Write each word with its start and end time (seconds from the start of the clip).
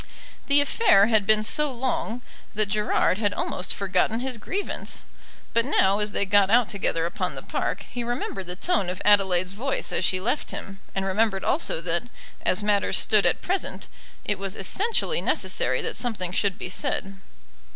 The 0.47 0.61
affair 0.61 1.05
had 1.13 1.27
been 1.27 1.43
so 1.43 1.71
long 1.71 2.23
that 2.55 2.69
Gerard 2.69 3.19
had 3.19 3.35
almost 3.35 3.75
forgotten 3.75 4.19
his 4.19 4.39
grievance. 4.39 5.03
But 5.53 5.63
now 5.63 5.99
as 5.99 6.11
they 6.11 6.25
got 6.25 6.49
out 6.49 6.67
together 6.67 7.05
upon 7.05 7.35
the 7.35 7.43
park, 7.43 7.85
he 7.87 8.03
remembered 8.03 8.47
the 8.47 8.55
tone 8.55 8.89
of 8.89 8.99
Adelaide's 9.05 9.53
voice 9.53 9.91
as 9.91 10.03
she 10.03 10.19
left 10.19 10.49
him, 10.49 10.79
and 10.95 11.05
remembered 11.05 11.43
also 11.43 11.81
that, 11.81 12.05
as 12.41 12.63
matters 12.63 12.97
stood 12.97 13.27
at 13.27 13.43
present, 13.43 13.87
it 14.25 14.39
was 14.39 14.55
essentially 14.55 15.21
necessary 15.21 15.83
that 15.83 15.95
something 15.95 16.31
should 16.31 16.57
be 16.57 16.67
said. 16.67 17.19